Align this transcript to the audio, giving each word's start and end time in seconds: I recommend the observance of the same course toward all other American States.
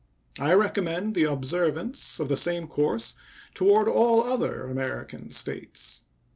I 0.39 0.53
recommend 0.53 1.13
the 1.13 1.25
observance 1.25 2.19
of 2.19 2.27
the 2.27 2.35
same 2.35 2.65
course 2.67 3.13
toward 3.53 3.87
all 3.87 4.23
other 4.23 4.63
American 4.65 5.29
States. 5.29 6.01